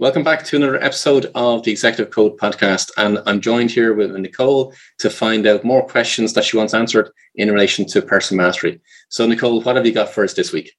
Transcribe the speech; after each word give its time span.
Welcome 0.00 0.24
back 0.24 0.44
to 0.44 0.56
another 0.56 0.82
episode 0.82 1.30
of 1.34 1.62
the 1.62 1.70
Executive 1.70 2.10
Code 2.10 2.38
podcast. 2.38 2.90
And 2.96 3.18
I'm 3.26 3.38
joined 3.38 3.70
here 3.70 3.92
with 3.92 4.12
Nicole 4.12 4.72
to 4.96 5.10
find 5.10 5.46
out 5.46 5.62
more 5.62 5.86
questions 5.86 6.32
that 6.32 6.44
she 6.44 6.56
wants 6.56 6.72
answered 6.72 7.10
in 7.34 7.52
relation 7.52 7.84
to 7.88 8.00
personal 8.00 8.42
mastery. 8.42 8.80
So, 9.10 9.26
Nicole, 9.26 9.60
what 9.60 9.76
have 9.76 9.84
you 9.84 9.92
got 9.92 10.08
for 10.08 10.24
us 10.24 10.32
this 10.32 10.54
week? 10.54 10.72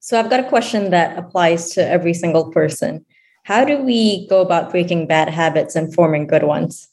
So, 0.00 0.18
I've 0.18 0.28
got 0.28 0.40
a 0.40 0.48
question 0.48 0.90
that 0.90 1.16
applies 1.16 1.70
to 1.74 1.88
every 1.88 2.12
single 2.14 2.50
person. 2.50 3.06
How 3.44 3.64
do 3.64 3.78
we 3.78 4.26
go 4.26 4.40
about 4.40 4.72
breaking 4.72 5.06
bad 5.06 5.28
habits 5.28 5.76
and 5.76 5.94
forming 5.94 6.26
good 6.26 6.42
ones? 6.42 6.88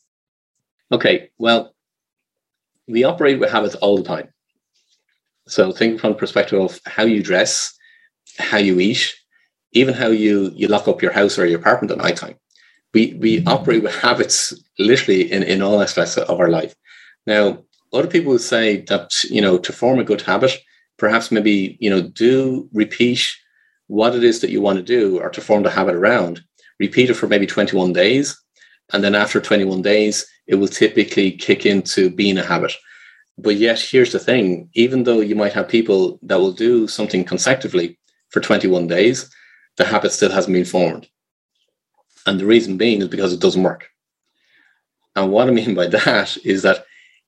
Okay, 0.91 1.31
well, 1.39 1.73
we 2.87 3.03
operate 3.03 3.39
with 3.39 3.49
habits 3.49 3.73
all 3.73 3.97
the 3.97 4.03
time. 4.03 4.29
So, 5.47 5.71
think 5.71 5.99
from 5.99 6.11
the 6.11 6.19
perspective 6.19 6.61
of 6.61 6.79
how 6.85 7.05
you 7.05 7.23
dress, 7.23 7.75
how 8.37 8.57
you 8.57 8.79
eat, 8.79 9.15
even 9.71 9.93
how 9.93 10.07
you 10.07 10.51
you 10.55 10.67
lock 10.67 10.87
up 10.87 11.01
your 11.01 11.11
house 11.11 11.37
or 11.37 11.45
your 11.45 11.59
apartment 11.59 11.91
at 11.91 11.97
night 11.97 12.17
time. 12.17 12.35
We 12.93 13.13
we 13.19 13.43
operate 13.45 13.83
with 13.83 13.95
habits 13.95 14.53
literally 14.77 15.31
in, 15.31 15.43
in 15.43 15.61
all 15.61 15.81
aspects 15.81 16.17
of 16.17 16.39
our 16.39 16.49
life. 16.49 16.73
Now, 17.27 17.63
other 17.93 18.07
people 18.07 18.31
would 18.31 18.41
say 18.41 18.81
that 18.81 19.11
you 19.25 19.41
know 19.41 19.57
to 19.57 19.73
form 19.73 19.99
a 19.99 20.03
good 20.03 20.21
habit, 20.21 20.57
perhaps 20.97 21.31
maybe 21.31 21.77
you 21.79 21.89
know 21.89 22.01
do 22.01 22.67
repeat 22.73 23.27
what 23.87 24.15
it 24.15 24.23
is 24.23 24.39
that 24.41 24.51
you 24.51 24.61
want 24.61 24.77
to 24.77 24.83
do 24.83 25.19
or 25.19 25.29
to 25.29 25.41
form 25.41 25.63
the 25.63 25.69
habit 25.69 25.95
around. 25.95 26.41
Repeat 26.79 27.09
it 27.09 27.15
for 27.15 27.27
maybe 27.27 27.47
21 27.47 27.91
days. 27.91 28.39
And 28.93 29.03
then 29.03 29.15
after 29.15 29.41
21 29.41 29.81
days, 29.81 30.25
it 30.47 30.55
will 30.55 30.67
typically 30.67 31.31
kick 31.31 31.65
into 31.65 32.09
being 32.09 32.37
a 32.37 32.43
habit. 32.43 32.71
But 33.37 33.55
yet, 33.55 33.79
here's 33.79 34.11
the 34.11 34.19
thing 34.19 34.69
even 34.73 35.03
though 35.03 35.21
you 35.21 35.35
might 35.35 35.53
have 35.53 35.67
people 35.67 36.19
that 36.23 36.39
will 36.39 36.51
do 36.51 36.87
something 36.87 37.23
consecutively 37.23 37.97
for 38.29 38.41
21 38.41 38.87
days, 38.87 39.29
the 39.79 39.85
habit 39.85 40.11
still 40.11 40.31
hasn't 40.31 40.53
been 40.53 40.65
formed. 40.65 41.07
And 42.27 42.39
the 42.39 42.45
reason 42.45 42.77
being 42.77 43.01
is 43.01 43.07
because 43.07 43.33
it 43.33 43.39
doesn't 43.39 43.63
work. 43.63 43.89
And 45.15 45.31
what 45.31 45.47
I 45.47 45.51
mean 45.51 45.73
by 45.73 45.87
that 45.87 46.37
is 46.43 46.61
that 46.61 46.85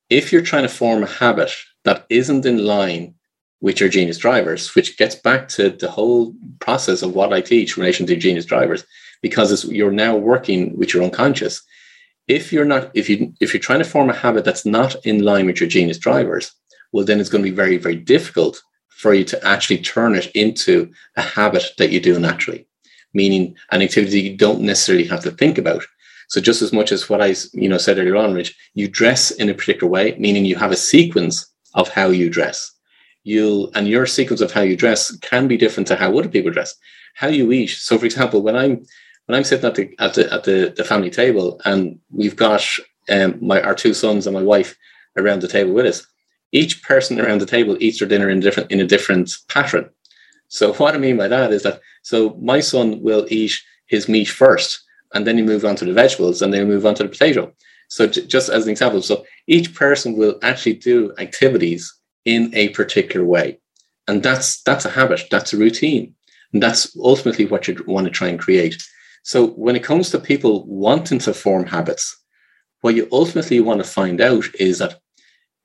if 0.09 0.31
you're 0.31 0.43
trying 0.43 0.63
to 0.63 0.69
form 0.69 1.01
a 1.01 1.07
habit 1.07 1.51
that 1.85 2.05
isn't 2.09 2.45
in 2.45 2.63
line 2.63 3.15
with 3.61 3.79
your 3.79 3.87
genius 3.89 4.17
drivers, 4.17 4.75
which 4.75 4.97
gets 4.97 5.15
back 5.15 5.47
to 5.47 5.69
the 5.69 5.89
whole 5.89 6.35
process 6.59 7.01
of 7.01 7.15
what 7.15 7.31
I 7.31 7.39
teach 7.39 7.77
in 7.77 7.81
relation 7.81 8.05
to 8.07 8.15
genius 8.17 8.45
drivers, 8.45 8.83
because 9.21 9.65
you're 9.65 9.91
now 9.91 10.15
working 10.17 10.77
with 10.77 10.93
your 10.93 11.03
unconscious. 11.03 11.61
If 12.27 12.51
you're 12.51 12.65
not, 12.65 12.91
if 12.93 13.09
you 13.09 13.33
if 13.39 13.53
you're 13.53 13.61
trying 13.61 13.79
to 13.79 13.89
form 13.93 14.09
a 14.09 14.13
habit 14.13 14.43
that's 14.43 14.65
not 14.65 14.95
in 15.05 15.23
line 15.23 15.45
with 15.45 15.59
your 15.61 15.69
genius 15.69 15.97
drivers, 15.97 16.51
well, 16.91 17.05
then 17.05 17.19
it's 17.19 17.29
going 17.29 17.43
to 17.43 17.49
be 17.49 17.55
very, 17.55 17.77
very 17.77 17.95
difficult 17.95 18.61
for 18.91 19.13
you 19.13 19.23
to 19.25 19.47
actually 19.47 19.79
turn 19.79 20.15
it 20.15 20.27
into 20.35 20.91
a 21.17 21.21
habit 21.21 21.63
that 21.77 21.91
you 21.91 21.99
do 21.99 22.19
naturally, 22.19 22.67
meaning 23.13 23.55
an 23.71 23.81
activity 23.81 24.21
you 24.21 24.37
don't 24.37 24.61
necessarily 24.61 25.05
have 25.05 25.21
to 25.21 25.31
think 25.31 25.57
about. 25.57 25.83
So 26.29 26.39
just 26.39 26.61
as 26.61 26.71
much 26.71 26.91
as 26.91 27.09
what 27.09 27.21
I 27.21 27.35
you 27.53 27.67
know 27.67 27.77
said 27.77 27.97
earlier 27.97 28.15
on, 28.15 28.33
Rich, 28.33 28.55
you 28.73 28.87
dress 28.87 29.31
in 29.31 29.49
a 29.49 29.53
particular 29.53 29.89
way, 29.89 30.15
meaning 30.17 30.45
you 30.45 30.55
have 30.55 30.71
a 30.71 30.77
sequence 30.77 31.45
of 31.73 31.89
how 31.89 32.07
you 32.07 32.29
dress. 32.29 32.71
You'll 33.23 33.71
and 33.75 33.87
your 33.87 34.05
sequence 34.05 34.41
of 34.41 34.51
how 34.51 34.61
you 34.61 34.77
dress 34.77 35.15
can 35.17 35.47
be 35.47 35.57
different 35.57 35.87
to 35.87 35.95
how 35.95 36.17
other 36.17 36.29
people 36.29 36.51
dress. 36.51 36.73
How 37.15 37.27
you 37.27 37.51
eat. 37.51 37.71
So, 37.71 37.97
for 37.97 38.05
example, 38.05 38.41
when 38.41 38.55
I'm 38.55 38.85
when 39.25 39.37
I'm 39.37 39.43
sitting 39.43 39.65
at 39.65 39.75
the 39.75 39.95
at 39.99 40.13
the 40.13 40.33
at 40.33 40.43
the, 40.43 40.73
the 40.75 40.83
family 40.83 41.09
table 41.09 41.59
and 41.65 41.99
we've 42.11 42.35
got 42.35 42.63
um, 43.09 43.37
my 43.41 43.61
our 43.61 43.75
two 43.75 43.93
sons 43.93 44.27
and 44.27 44.33
my 44.33 44.41
wife 44.41 44.77
around 45.17 45.41
the 45.41 45.47
table 45.47 45.73
with 45.73 45.85
us, 45.85 46.07
each 46.51 46.83
person 46.83 47.19
around 47.19 47.39
the 47.41 47.45
table 47.45 47.77
eats 47.79 47.99
their 47.99 48.07
dinner 48.07 48.29
in 48.29 48.39
different 48.39 48.71
in 48.71 48.79
a 48.79 48.87
different 48.87 49.31
pattern. 49.47 49.89
So 50.47 50.73
what 50.73 50.95
I 50.95 50.97
mean 50.97 51.17
by 51.17 51.27
that 51.27 51.51
is 51.53 51.63
that 51.63 51.81
so 52.03 52.37
my 52.41 52.59
son 52.59 53.01
will 53.01 53.25
eat 53.29 53.53
his 53.87 54.09
meat 54.09 54.29
first, 54.29 54.83
and 55.13 55.25
then 55.25 55.37
he 55.37 55.43
move 55.43 55.65
on 55.65 55.75
to 55.77 55.85
the 55.85 55.93
vegetables, 55.93 56.41
and 56.41 56.53
then 56.53 56.61
he 56.61 56.67
move 56.67 56.85
on 56.85 56.95
to 56.95 57.03
the 57.03 57.09
potato. 57.09 57.51
So 57.89 58.07
j- 58.07 58.25
just 58.25 58.49
as 58.49 58.65
an 58.65 58.71
example, 58.71 59.01
so 59.01 59.25
each 59.47 59.73
person 59.75 60.17
will 60.17 60.39
actually 60.41 60.75
do 60.75 61.13
activities 61.17 61.93
in 62.25 62.51
a 62.53 62.69
particular 62.69 63.25
way, 63.25 63.59
and 64.07 64.23
that's 64.23 64.61
that's 64.63 64.85
a 64.85 64.89
habit, 64.89 65.23
that's 65.31 65.53
a 65.53 65.57
routine, 65.57 66.15
and 66.53 66.61
that's 66.61 66.95
ultimately 66.97 67.45
what 67.45 67.67
you 67.67 67.83
want 67.87 68.05
to 68.05 68.11
try 68.11 68.27
and 68.27 68.39
create. 68.39 68.81
So 69.23 69.47
when 69.47 69.75
it 69.75 69.83
comes 69.83 70.09
to 70.09 70.19
people 70.19 70.65
wanting 70.67 71.19
to 71.19 71.33
form 71.33 71.65
habits, 71.67 72.17
what 72.81 72.95
you 72.95 73.07
ultimately 73.11 73.59
want 73.59 73.83
to 73.83 73.89
find 73.89 74.19
out 74.19 74.45
is 74.59 74.79
that 74.79 74.99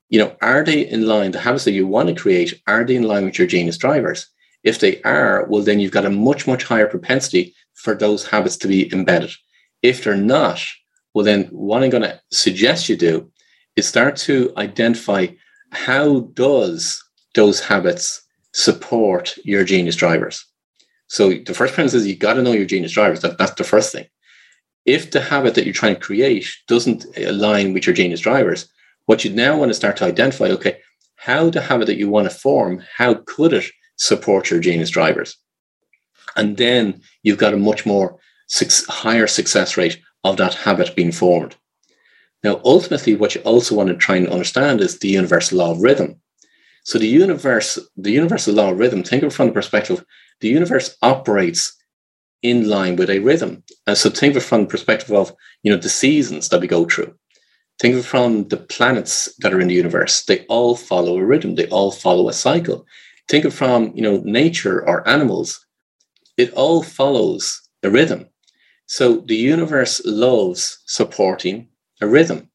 you 0.09 0.19
know, 0.19 0.35
are 0.41 0.63
they 0.63 0.87
in 0.87 1.07
line, 1.07 1.31
the 1.31 1.39
habits 1.39 1.65
that 1.65 1.71
you 1.71 1.85
want 1.85 2.09
to 2.09 2.15
create, 2.15 2.61
are 2.67 2.83
they 2.83 2.95
in 2.95 3.03
line 3.03 3.25
with 3.25 3.37
your 3.37 3.47
genius 3.47 3.77
drivers? 3.77 4.27
If 4.63 4.79
they 4.79 5.01
are, 5.03 5.45
well, 5.49 5.61
then 5.61 5.79
you've 5.79 5.91
got 5.91 6.05
a 6.05 6.09
much, 6.09 6.47
much 6.47 6.63
higher 6.63 6.87
propensity 6.87 7.53
for 7.73 7.93
those 7.93 8.27
habits 8.27 8.57
to 8.57 8.67
be 8.67 8.91
embedded. 8.93 9.31
If 9.81 10.03
they're 10.03 10.15
not, 10.15 10.61
well, 11.13 11.25
then 11.25 11.45
what 11.45 11.83
I'm 11.83 11.89
going 11.89 12.03
to 12.03 12.19
suggest 12.31 12.89
you 12.89 12.95
do 12.95 13.31
is 13.75 13.87
start 13.87 14.15
to 14.17 14.51
identify 14.57 15.27
how 15.71 16.21
does 16.33 17.03
those 17.35 17.59
habits 17.59 18.21
support 18.53 19.37
your 19.43 19.63
genius 19.63 19.95
drivers. 19.95 20.43
So 21.07 21.29
the 21.29 21.53
first 21.53 21.73
premise 21.73 21.93
is 21.93 22.07
you 22.07 22.15
got 22.15 22.33
to 22.33 22.41
know 22.41 22.53
your 22.53 22.65
genius 22.65 22.91
drivers. 22.91 23.21
That, 23.21 23.37
that's 23.37 23.53
the 23.53 23.63
first 23.63 23.91
thing. 23.91 24.07
If 24.85 25.11
the 25.11 25.21
habit 25.21 25.55
that 25.55 25.65
you're 25.65 25.73
trying 25.73 25.95
to 25.95 26.01
create 26.01 26.47
doesn't 26.67 27.05
align 27.17 27.73
with 27.73 27.85
your 27.85 27.95
genius 27.95 28.21
drivers, 28.21 28.67
what 29.07 29.23
you'd 29.23 29.35
now 29.35 29.57
want 29.57 29.69
to 29.69 29.73
start 29.73 29.97
to 29.97 30.05
identify, 30.05 30.45
okay, 30.45 30.77
how 31.15 31.49
the 31.49 31.61
habit 31.61 31.87
that 31.87 31.97
you 31.97 32.09
want 32.09 32.29
to 32.29 32.35
form, 32.35 32.83
how 32.95 33.15
could 33.25 33.53
it 33.53 33.65
support 33.97 34.51
your 34.51 34.59
genius 34.59 34.91
drivers? 34.91 35.37
And 36.35 36.57
then 36.57 37.01
you've 37.23 37.39
got 37.39 37.53
a 37.53 37.57
much 37.57 37.85
more 37.85 38.19
higher 38.87 39.25
success 39.27 39.75
rate 39.75 39.99
of 40.23 40.37
that 40.37 40.53
habit 40.53 40.95
being 40.95 41.11
formed. 41.11 41.55
Now, 42.43 42.61
ultimately, 42.63 43.15
what 43.15 43.33
you 43.33 43.41
also 43.41 43.75
want 43.75 43.89
to 43.89 43.95
try 43.95 44.17
and 44.17 44.27
understand 44.27 44.81
is 44.81 44.99
the 44.99 45.07
universal 45.07 45.57
law 45.57 45.71
of 45.71 45.81
rhythm. 45.81 46.21
So 46.83 46.99
the 46.99 47.07
universe, 47.07 47.79
the 47.95 48.11
universal 48.11 48.53
law 48.53 48.71
of 48.71 48.77
rhythm, 48.77 49.03
think 49.03 49.23
of 49.23 49.31
it 49.31 49.35
from 49.35 49.47
the 49.47 49.53
perspective, 49.53 50.05
the 50.41 50.49
universe 50.49 50.95
operates 51.01 51.75
in 52.43 52.69
line 52.69 52.95
with 52.95 53.09
a 53.09 53.19
rhythm. 53.19 53.63
And 53.87 53.97
so 53.97 54.09
think 54.09 54.31
of 54.31 54.43
it 54.43 54.45
from 54.45 54.61
the 54.61 54.67
perspective 54.67 55.11
of, 55.11 55.33
you 55.63 55.71
know, 55.71 55.77
the 55.77 55.89
seasons 55.89 56.49
that 56.49 56.61
we 56.61 56.67
go 56.67 56.85
through. 56.85 57.15
Think 57.79 57.95
of 57.95 58.05
from 58.05 58.47
the 58.47 58.57
planets 58.57 59.33
that 59.39 59.53
are 59.53 59.59
in 59.59 59.67
the 59.67 59.75
universe. 59.75 60.23
They 60.23 60.45
all 60.47 60.75
follow 60.75 61.17
a 61.17 61.25
rhythm. 61.25 61.55
They 61.55 61.67
all 61.67 61.91
follow 61.91 62.27
a 62.27 62.33
cycle. 62.33 62.85
Think 63.27 63.45
of 63.45 63.53
from, 63.53 63.91
you 63.93 64.01
know, 64.01 64.21
nature 64.23 64.87
or 64.87 65.07
animals. 65.07 65.63
It 66.37 66.51
all 66.53 66.81
follows 66.81 67.61
a 67.83 67.89
rhythm. 67.89 68.27
So 68.87 69.17
the 69.17 69.35
universe 69.35 70.01
loves 70.05 70.79
supporting 70.85 71.67
a 72.01 72.07
rhythm. 72.07 72.49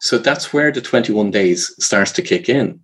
So 0.00 0.18
that's 0.18 0.52
where 0.52 0.72
the 0.72 0.80
21 0.80 1.30
days 1.30 1.72
starts 1.78 2.10
to 2.12 2.22
kick 2.22 2.48
in. 2.48 2.80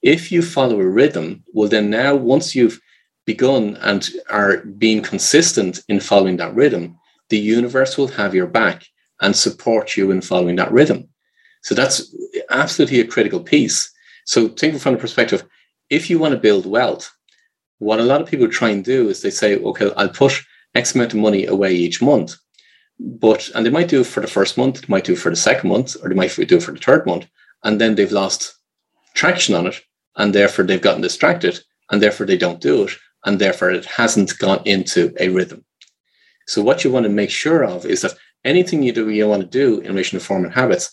If 0.00 0.32
you 0.32 0.40
follow 0.40 0.80
a 0.80 0.88
rhythm, 0.88 1.44
well, 1.52 1.68
then 1.68 1.90
now 1.90 2.14
once 2.14 2.54
you've 2.54 2.80
begun 3.26 3.76
and 3.82 4.08
are 4.30 4.58
being 4.58 5.02
consistent 5.02 5.80
in 5.88 6.00
following 6.00 6.36
that 6.38 6.54
rhythm, 6.54 6.96
the 7.28 7.38
universe 7.38 7.98
will 7.98 8.08
have 8.08 8.34
your 8.34 8.46
back 8.46 8.86
and 9.20 9.36
support 9.36 9.96
you 9.96 10.10
in 10.10 10.20
following 10.20 10.56
that 10.56 10.72
rhythm. 10.72 11.08
So 11.62 11.74
that's 11.74 12.14
absolutely 12.50 13.00
a 13.00 13.06
critical 13.06 13.40
piece. 13.40 13.90
So 14.26 14.48
think 14.48 14.78
from 14.80 14.94
the 14.94 15.00
perspective, 15.00 15.44
if 15.90 16.10
you 16.10 16.18
want 16.18 16.32
to 16.32 16.40
build 16.40 16.66
wealth, 16.66 17.10
what 17.78 18.00
a 18.00 18.04
lot 18.04 18.20
of 18.20 18.28
people 18.28 18.48
try 18.48 18.70
and 18.70 18.84
do 18.84 19.08
is 19.08 19.22
they 19.22 19.30
say, 19.30 19.56
okay, 19.56 19.90
I'll 19.96 20.08
put 20.08 20.40
X 20.74 20.94
amount 20.94 21.14
of 21.14 21.20
money 21.20 21.46
away 21.46 21.72
each 21.74 22.02
month. 22.02 22.36
But 22.98 23.50
and 23.54 23.66
they 23.66 23.70
might 23.70 23.88
do 23.88 24.00
it 24.00 24.06
for 24.06 24.20
the 24.20 24.26
first 24.26 24.56
month, 24.56 24.80
they 24.80 24.86
might 24.88 25.04
do 25.04 25.14
it 25.14 25.18
for 25.18 25.30
the 25.30 25.36
second 25.36 25.68
month, 25.68 25.96
or 26.02 26.08
they 26.08 26.14
might 26.14 26.34
do 26.36 26.56
it 26.56 26.62
for 26.62 26.72
the 26.72 26.78
third 26.78 27.06
month, 27.06 27.26
and 27.64 27.80
then 27.80 27.94
they've 27.94 28.12
lost 28.12 28.54
traction 29.14 29.54
on 29.54 29.66
it, 29.66 29.80
and 30.16 30.32
therefore 30.32 30.64
they've 30.64 30.80
gotten 30.80 31.02
distracted, 31.02 31.58
and 31.90 32.00
therefore 32.00 32.26
they 32.26 32.36
don't 32.36 32.60
do 32.60 32.84
it, 32.84 32.92
and 33.24 33.40
therefore 33.40 33.70
it 33.70 33.84
hasn't 33.84 34.38
gone 34.38 34.62
into 34.64 35.12
a 35.18 35.28
rhythm. 35.28 35.64
So 36.46 36.62
what 36.62 36.84
you 36.84 36.92
want 36.92 37.04
to 37.04 37.10
make 37.10 37.30
sure 37.30 37.64
of 37.64 37.84
is 37.84 38.02
that 38.02 38.14
anything 38.44 38.82
you 38.82 38.92
do 38.92 39.08
you 39.10 39.28
want 39.28 39.42
to 39.42 39.48
do 39.48 39.80
in 39.80 39.88
relation 39.88 40.18
to 40.18 40.24
forming 40.24 40.52
habits, 40.52 40.90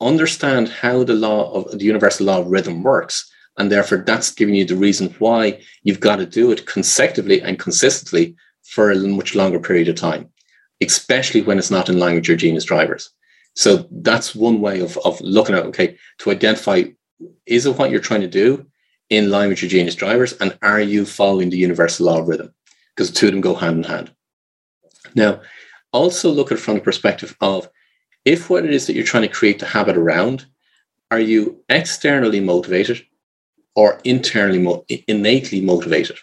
understand 0.00 0.68
how 0.68 1.04
the 1.04 1.14
law 1.14 1.52
of 1.52 1.78
the 1.78 1.84
universal 1.84 2.26
law 2.26 2.40
of 2.40 2.46
rhythm 2.46 2.82
works. 2.82 3.30
And 3.58 3.72
therefore, 3.72 3.98
that's 3.98 4.30
giving 4.30 4.54
you 4.54 4.64
the 4.64 4.76
reason 4.76 5.14
why 5.18 5.60
you've 5.82 6.00
got 6.00 6.16
to 6.16 6.26
do 6.26 6.52
it 6.52 6.66
consecutively 6.66 7.42
and 7.42 7.58
consistently 7.58 8.36
for 8.62 8.90
a 8.90 8.96
much 8.96 9.34
longer 9.34 9.58
period 9.58 9.88
of 9.88 9.96
time, 9.96 10.28
especially 10.80 11.42
when 11.42 11.58
it's 11.58 11.70
not 11.70 11.88
in 11.88 11.98
line 11.98 12.14
with 12.14 12.28
your 12.28 12.36
genius 12.36 12.64
drivers. 12.64 13.10
So 13.54 13.88
that's 13.90 14.36
one 14.36 14.60
way 14.60 14.80
of, 14.80 14.96
of 14.98 15.20
looking 15.20 15.56
at, 15.56 15.64
okay, 15.66 15.98
to 16.18 16.30
identify 16.30 16.84
is 17.46 17.66
it 17.66 17.76
what 17.76 17.90
you're 17.90 18.00
trying 18.00 18.20
to 18.20 18.28
do 18.28 18.64
in 19.10 19.30
line 19.30 19.48
with 19.48 19.62
your 19.62 19.68
genius 19.68 19.96
drivers? 19.96 20.34
And 20.34 20.56
are 20.62 20.80
you 20.80 21.04
following 21.04 21.50
the 21.50 21.56
universal 21.56 22.06
law 22.06 22.20
of 22.20 22.28
rhythm? 22.28 22.54
Because 22.94 23.10
the 23.10 23.16
two 23.16 23.26
of 23.26 23.32
them 23.32 23.40
go 23.40 23.54
hand 23.54 23.78
in 23.78 23.82
hand. 23.82 24.12
Now, 25.14 25.40
also 25.92 26.30
look 26.30 26.52
at 26.52 26.58
it 26.58 26.60
from 26.60 26.74
the 26.74 26.80
perspective 26.80 27.36
of 27.40 27.68
if 28.24 28.50
what 28.50 28.64
it 28.64 28.72
is 28.72 28.86
that 28.86 28.94
you're 28.94 29.04
trying 29.04 29.22
to 29.22 29.28
create 29.28 29.58
the 29.58 29.66
habit 29.66 29.96
around, 29.96 30.46
are 31.10 31.20
you 31.20 31.62
externally 31.68 32.40
motivated 32.40 33.04
or 33.74 34.00
internally 34.04 34.58
mo- 34.58 34.84
innately 35.06 35.60
motivated? 35.60 36.16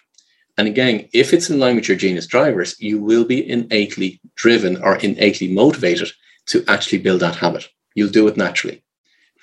And 0.57 0.67
again, 0.67 1.09
if 1.13 1.33
it's 1.33 1.49
in 1.49 1.59
line 1.59 1.75
with 1.75 1.87
your 1.87 1.97
genius 1.97 2.27
drivers, 2.27 2.79
you 2.79 2.99
will 2.99 3.25
be 3.25 3.49
innately 3.49 4.21
driven 4.35 4.81
or 4.81 4.97
innately 4.97 5.51
motivated 5.51 6.11
to 6.47 6.63
actually 6.67 6.99
build 6.99 7.21
that 7.21 7.35
habit. 7.35 7.67
You'll 7.95 8.09
do 8.09 8.27
it 8.27 8.37
naturally 8.37 8.83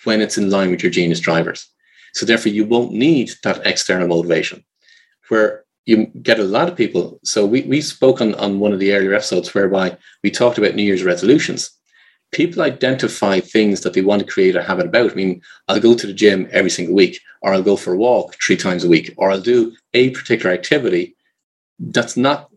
when 0.05 0.21
it's 0.21 0.39
in 0.39 0.51
line 0.51 0.71
with 0.71 0.83
your 0.83 0.93
genius 0.93 1.21
drivers. 1.21 1.69
So 2.15 2.27
therefore, 2.27 2.53
you 2.53 2.65
won't 2.65 2.93
need 2.93 3.31
that 3.43 3.67
external 3.67 4.09
motivation. 4.09 4.65
Where 5.29 5.62
you 5.85 6.07
get 6.23 6.39
a 6.39 6.45
lot 6.45 6.69
of 6.69 6.77
people. 6.77 7.19
So 7.25 7.45
we, 7.45 7.63
we 7.63 7.81
spoke 7.81 8.21
on, 8.21 8.35
on 8.37 8.61
one 8.61 8.73
of 8.73 8.79
the 8.79 8.93
earlier 8.93 9.15
episodes 9.15 9.53
whereby 9.53 9.97
we 10.23 10.31
talked 10.31 10.59
about 10.59 10.75
New 10.75 10.85
Year's 10.85 11.03
resolutions. 11.03 11.71
People 12.33 12.63
identify 12.63 13.41
things 13.41 13.81
that 13.81 13.93
they 13.93 14.01
want 14.01 14.21
to 14.21 14.33
create 14.33 14.57
a 14.57 14.63
habit 14.63 14.87
about. 14.87 15.11
I 15.11 15.15
mean, 15.15 15.43
I'll 15.69 15.81
go 15.81 15.95
to 15.95 16.07
the 16.07 16.15
gym 16.15 16.49
every 16.51 16.71
single 16.71 16.95
week, 16.95 17.21
or 17.43 17.53
I'll 17.53 17.63
go 17.63 17.77
for 17.77 17.93
a 17.93 17.99
walk 17.99 18.37
three 18.43 18.57
times 18.57 18.85
a 18.85 18.89
week, 18.89 19.13
or 19.19 19.31
I'll 19.31 19.41
do 19.41 19.77
a 19.93 20.11
particular 20.11 20.55
activity 20.55 21.17
that's 21.79 22.17
not 22.17 22.49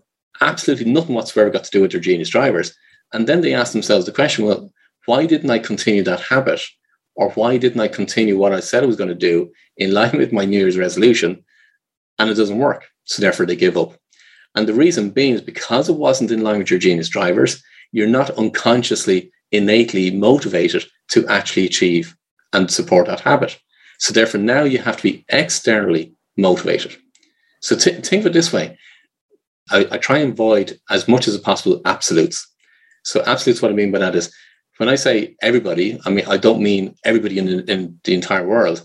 absolutely 0.42 0.92
nothing 0.92 1.16
whatsoever 1.16 1.50
got 1.50 1.63
to 1.63 1.72
do 1.72 1.81
with 1.81 1.92
their 1.92 2.00
genius 2.00 2.30
drivers. 2.30 2.75
And 3.13 3.27
then 3.27 3.42
they 3.42 3.54
ask 3.54 3.74
themselves 3.74 4.06
the 4.06 4.12
question, 4.12 4.45
well, 4.45 4.72
why 5.06 5.25
didn't 5.25 5.50
I 5.50 5.60
continue 5.60 6.04
that 6.04 6.22
habit? 6.22 6.62
Or 7.16 7.31
why 7.31 7.57
didn't 7.57 7.80
I 7.80 7.88
continue 7.88 8.38
what 8.38 8.54
I 8.54 8.60
said 8.60 8.83
I 8.83 8.88
was 8.88 8.98
going 8.98 9.10
to 9.10 9.16
do 9.16 9.51
in 9.77 9.94
line 9.94 10.18
with 10.18 10.33
my 10.33 10.45
New 10.45 10.60
Year's 10.60 10.77
resolution? 10.77 11.44
And 12.19 12.30
it 12.30 12.36
doesn't 12.36 12.57
work. 12.57 12.86
So 13.06 13.22
therefore 13.22 13.46
they 13.46 13.56
give 13.56 13.78
up. 13.78 13.94
And 14.56 14.68
the 14.68 14.74
reason 14.74 15.10
being 15.10 15.34
is 15.34 15.42
because 15.42 15.90
it 15.90 15.94
wasn't 15.94 16.31
in 16.31 16.42
line 16.42 16.60
with 16.60 16.69
your 16.69 16.80
genius 16.80 17.10
drivers, 17.10 17.62
you're 17.92 18.07
not 18.07 18.31
unconsciously, 18.31 19.31
innately 19.52 20.12
motivated 20.12 20.86
to 21.10 21.28
actually 21.28 21.66
achieve 21.66 22.16
and 22.54 22.72
support 22.72 23.07
that 23.07 23.19
habit. 23.19 23.60
So 24.00 24.13
therefore 24.13 24.42
now 24.42 24.63
you 24.63 24.80
have 24.80 24.98
to 24.98 25.04
be 25.04 25.25
externally 25.30 26.13
motivated. 26.38 26.96
So 27.62 27.75
t- 27.75 27.92
think 27.92 28.22
of 28.22 28.28
it 28.28 28.34
this 28.34 28.54
way. 28.54 28.78
I, 29.72 29.88
I 29.92 29.98
try 29.98 30.19
and 30.19 30.34
avoid 30.34 30.80
as 30.90 31.08
much 31.08 31.28
as 31.28 31.38
possible 31.38 31.81
absolutes. 31.86 32.48
So 33.04 33.24
absolutes, 33.25 33.62
what 33.62 33.72
I 33.72 33.75
mean 33.75 33.92
by 33.92 34.00
that 34.00 34.16
is 34.16 34.34
when 34.78 34.90
I 34.90 34.96
say 34.96 35.36
everybody, 35.42 36.00
I 36.06 36.10
mean 36.10 36.25
I 36.28 36.38
don't 36.38 36.62
mean 36.62 36.96
everybody 37.04 37.38
in, 37.38 37.48
in 37.69 38.00
the 38.04 38.13
entire 38.13 38.46
world, 38.46 38.84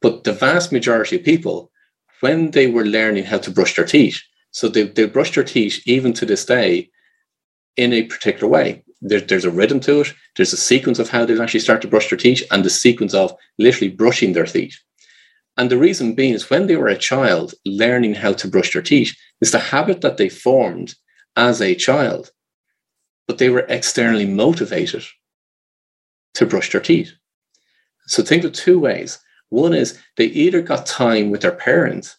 but 0.00 0.24
the 0.24 0.32
vast 0.32 0.72
majority 0.72 1.16
of 1.16 1.24
people 1.24 1.70
when 2.20 2.50
they 2.50 2.66
were 2.66 2.84
learning 2.84 3.24
how 3.24 3.38
to 3.38 3.50
brush 3.50 3.74
their 3.76 3.84
teeth. 3.84 4.20
So 4.50 4.68
they, 4.68 4.84
they 4.84 5.06
brush 5.06 5.34
their 5.34 5.44
teeth 5.44 5.82
even 5.86 6.12
to 6.14 6.26
this 6.26 6.44
day 6.44 6.90
in 7.76 7.92
a 7.92 8.04
particular 8.04 8.48
way. 8.48 8.84
There, 9.00 9.20
there's 9.20 9.44
a 9.44 9.50
rhythm 9.50 9.80
to 9.80 10.02
it. 10.02 10.14
There's 10.36 10.52
a 10.52 10.56
sequence 10.56 10.98
of 10.98 11.10
how 11.10 11.24
they 11.24 11.38
actually 11.40 11.60
start 11.60 11.82
to 11.82 11.88
brush 11.88 12.08
their 12.08 12.18
teeth 12.18 12.42
and 12.50 12.64
the 12.64 12.70
sequence 12.70 13.14
of 13.14 13.34
literally 13.58 13.90
brushing 13.90 14.32
their 14.32 14.46
teeth. 14.46 14.78
And 15.56 15.70
the 15.70 15.78
reason 15.78 16.14
being 16.14 16.34
is 16.34 16.50
when 16.50 16.66
they 16.66 16.76
were 16.76 16.88
a 16.88 16.96
child 16.96 17.54
learning 17.64 18.14
how 18.14 18.32
to 18.32 18.48
brush 18.48 18.72
their 18.72 18.82
teeth, 18.82 19.14
is 19.40 19.52
the 19.52 19.58
habit 19.58 20.00
that 20.00 20.16
they 20.16 20.28
formed 20.28 20.94
as 21.36 21.60
a 21.60 21.74
child, 21.74 22.30
but 23.26 23.38
they 23.38 23.50
were 23.50 23.66
externally 23.68 24.26
motivated 24.26 25.04
to 26.34 26.46
brush 26.46 26.72
their 26.72 26.80
teeth. 26.80 27.12
So 28.06 28.22
think 28.22 28.44
of 28.44 28.52
two 28.52 28.78
ways. 28.78 29.18
One 29.54 29.72
is 29.72 29.98
they 30.16 30.26
either 30.26 30.60
got 30.60 30.84
time 30.84 31.30
with 31.30 31.42
their 31.42 31.52
parents 31.52 32.16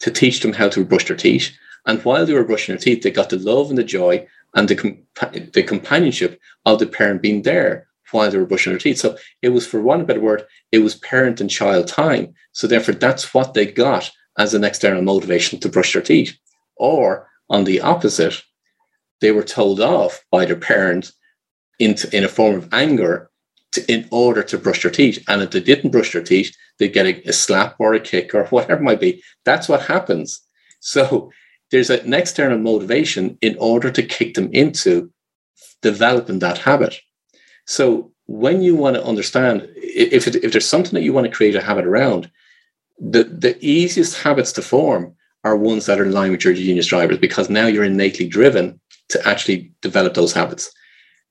to 0.00 0.10
teach 0.10 0.40
them 0.40 0.54
how 0.54 0.70
to 0.70 0.86
brush 0.86 1.06
their 1.06 1.16
teeth, 1.18 1.50
and 1.84 2.02
while 2.02 2.24
they 2.24 2.32
were 2.32 2.44
brushing 2.44 2.74
their 2.74 2.80
teeth, 2.80 3.02
they 3.02 3.10
got 3.10 3.28
the 3.28 3.38
love 3.38 3.68
and 3.68 3.76
the 3.76 3.84
joy 3.84 4.26
and 4.54 4.66
the, 4.66 4.74
compa- 4.76 5.52
the 5.52 5.62
companionship 5.62 6.40
of 6.64 6.78
the 6.78 6.86
parent 6.86 7.20
being 7.20 7.42
there 7.42 7.86
while 8.10 8.30
they 8.30 8.38
were 8.38 8.46
brushing 8.46 8.72
their 8.72 8.80
teeth. 8.80 8.98
So 8.98 9.18
it 9.42 9.50
was, 9.50 9.66
for 9.66 9.82
one 9.82 10.06
better 10.06 10.20
word, 10.20 10.46
it 10.72 10.78
was 10.78 10.94
parent 10.94 11.42
and 11.42 11.50
child 11.50 11.88
time. 11.88 12.32
So 12.52 12.66
therefore, 12.66 12.94
that's 12.94 13.34
what 13.34 13.52
they 13.52 13.66
got 13.66 14.10
as 14.38 14.54
an 14.54 14.64
external 14.64 15.02
motivation 15.02 15.60
to 15.60 15.68
brush 15.68 15.92
their 15.92 16.00
teeth. 16.00 16.38
Or 16.76 17.28
on 17.50 17.64
the 17.64 17.82
opposite, 17.82 18.42
they 19.20 19.30
were 19.30 19.42
told 19.42 19.78
off 19.78 20.24
by 20.30 20.46
their 20.46 20.56
parent 20.56 21.12
in, 21.78 21.96
in 22.14 22.24
a 22.24 22.28
form 22.28 22.54
of 22.54 22.72
anger 22.72 23.30
to, 23.86 23.92
in 23.92 24.08
order 24.10 24.42
to 24.42 24.58
brush 24.58 24.82
their 24.82 24.90
teeth. 24.90 25.22
And 25.28 25.42
if 25.42 25.50
they 25.50 25.60
didn't 25.60 25.90
brush 25.90 26.12
their 26.12 26.22
teeth, 26.22 26.56
they'd 26.78 26.92
get 26.92 27.06
a, 27.06 27.28
a 27.28 27.32
slap 27.32 27.76
or 27.78 27.94
a 27.94 28.00
kick 28.00 28.34
or 28.34 28.44
whatever 28.50 28.82
might 28.82 29.00
be. 29.00 29.22
That's 29.44 29.68
what 29.68 29.82
happens. 29.82 30.40
So 30.80 31.30
there's 31.70 31.90
an 31.90 32.14
external 32.14 32.58
motivation 32.58 33.38
in 33.40 33.56
order 33.58 33.90
to 33.90 34.02
kick 34.02 34.34
them 34.34 34.50
into 34.52 35.10
developing 35.82 36.38
that 36.40 36.58
habit. 36.58 36.96
So 37.66 38.12
when 38.26 38.62
you 38.62 38.74
want 38.74 38.96
to 38.96 39.04
understand 39.04 39.68
if, 39.76 40.26
it, 40.26 40.36
if 40.36 40.52
there's 40.52 40.68
something 40.68 40.94
that 40.94 41.02
you 41.02 41.12
want 41.12 41.26
to 41.26 41.36
create 41.36 41.56
a 41.56 41.62
habit 41.62 41.86
around, 41.86 42.30
the, 42.98 43.24
the 43.24 43.56
easiest 43.64 44.22
habits 44.22 44.52
to 44.52 44.62
form 44.62 45.14
are 45.44 45.56
ones 45.56 45.86
that 45.86 46.00
are 46.00 46.04
in 46.04 46.12
line 46.12 46.30
with 46.30 46.44
your 46.44 46.54
genius 46.54 46.86
drivers 46.86 47.18
because 47.18 47.48
now 47.48 47.66
you're 47.66 47.84
innately 47.84 48.26
driven 48.26 48.80
to 49.08 49.28
actually 49.28 49.72
develop 49.80 50.14
those 50.14 50.32
habits. 50.32 50.70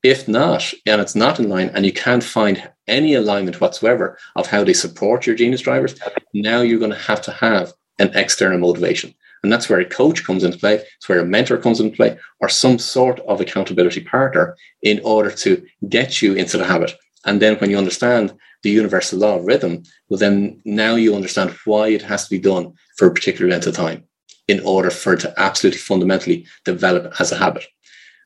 If 0.03 0.27
not, 0.27 0.73
and 0.85 1.01
it's 1.01 1.15
not 1.15 1.39
in 1.39 1.49
line, 1.49 1.69
and 1.73 1.85
you 1.85 1.91
can't 1.91 2.23
find 2.23 2.69
any 2.87 3.15
alignment 3.15 3.59
whatsoever 3.59 4.17
of 4.35 4.47
how 4.47 4.63
they 4.63 4.73
support 4.73 5.25
your 5.25 5.35
genius 5.35 5.61
drivers, 5.61 5.95
now 6.33 6.61
you're 6.61 6.79
going 6.79 6.91
to 6.91 6.97
have 6.97 7.21
to 7.23 7.31
have 7.31 7.73
an 7.99 8.11
external 8.13 8.59
motivation. 8.59 9.13
And 9.43 9.51
that's 9.51 9.69
where 9.69 9.79
a 9.79 9.85
coach 9.85 10.23
comes 10.23 10.43
into 10.43 10.57
play, 10.57 10.75
it's 10.97 11.09
where 11.09 11.19
a 11.19 11.25
mentor 11.25 11.57
comes 11.57 11.79
into 11.79 11.95
play, 11.95 12.17
or 12.39 12.49
some 12.49 12.79
sort 12.79 13.19
of 13.21 13.41
accountability 13.41 14.01
partner 14.01 14.55
in 14.81 15.01
order 15.03 15.31
to 15.31 15.65
get 15.89 16.21
you 16.21 16.33
into 16.33 16.57
the 16.57 16.65
habit. 16.65 16.93
And 17.25 17.41
then 17.41 17.55
when 17.57 17.69
you 17.69 17.77
understand 17.77 18.33
the 18.63 18.69
universal 18.69 19.19
law 19.19 19.35
of 19.35 19.45
rhythm, 19.45 19.83
well, 20.09 20.19
then 20.19 20.61
now 20.65 20.95
you 20.95 21.15
understand 21.15 21.55
why 21.65 21.89
it 21.89 22.01
has 22.03 22.23
to 22.23 22.29
be 22.29 22.39
done 22.39 22.73
for 22.97 23.07
a 23.07 23.13
particular 23.13 23.49
length 23.49 23.67
of 23.67 23.75
time 23.75 24.03
in 24.47 24.59
order 24.61 24.89
for 24.89 25.13
it 25.13 25.19
to 25.21 25.33
absolutely 25.37 25.79
fundamentally 25.79 26.45
develop 26.63 27.13
as 27.19 27.31
a 27.31 27.37
habit. 27.37 27.65